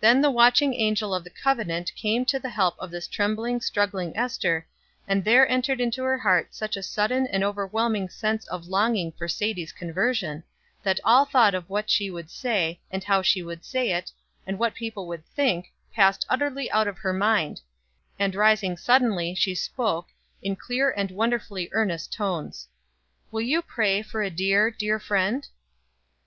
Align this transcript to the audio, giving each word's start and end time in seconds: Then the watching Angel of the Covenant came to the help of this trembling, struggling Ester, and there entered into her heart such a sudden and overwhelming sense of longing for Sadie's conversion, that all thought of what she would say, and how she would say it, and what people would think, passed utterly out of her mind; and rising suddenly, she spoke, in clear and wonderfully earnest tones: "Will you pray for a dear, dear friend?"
Then 0.00 0.20
the 0.20 0.30
watching 0.30 0.74
Angel 0.74 1.14
of 1.14 1.24
the 1.24 1.30
Covenant 1.30 1.92
came 1.96 2.26
to 2.26 2.38
the 2.38 2.50
help 2.50 2.74
of 2.78 2.90
this 2.90 3.06
trembling, 3.08 3.62
struggling 3.62 4.14
Ester, 4.14 4.68
and 5.08 5.24
there 5.24 5.48
entered 5.48 5.80
into 5.80 6.02
her 6.02 6.18
heart 6.18 6.54
such 6.54 6.76
a 6.76 6.82
sudden 6.82 7.26
and 7.26 7.42
overwhelming 7.42 8.10
sense 8.10 8.46
of 8.48 8.66
longing 8.68 9.12
for 9.12 9.28
Sadie's 9.28 9.72
conversion, 9.72 10.44
that 10.82 11.00
all 11.04 11.24
thought 11.24 11.54
of 11.54 11.70
what 11.70 11.88
she 11.88 12.10
would 12.10 12.30
say, 12.30 12.80
and 12.90 13.02
how 13.02 13.22
she 13.22 13.42
would 13.42 13.64
say 13.64 13.92
it, 13.94 14.12
and 14.46 14.58
what 14.58 14.74
people 14.74 15.06
would 15.08 15.24
think, 15.24 15.72
passed 15.94 16.26
utterly 16.28 16.70
out 16.70 16.86
of 16.86 16.98
her 16.98 17.14
mind; 17.14 17.62
and 18.18 18.34
rising 18.34 18.76
suddenly, 18.76 19.34
she 19.34 19.54
spoke, 19.54 20.08
in 20.42 20.54
clear 20.54 20.90
and 20.90 21.10
wonderfully 21.10 21.70
earnest 21.72 22.12
tones: 22.12 22.68
"Will 23.30 23.40
you 23.40 23.62
pray 23.62 24.02
for 24.02 24.20
a 24.22 24.28
dear, 24.28 24.70
dear 24.70 24.98
friend?" 25.00 25.48